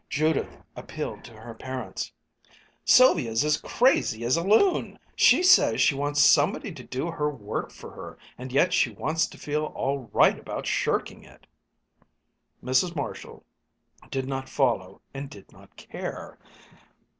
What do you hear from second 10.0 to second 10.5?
right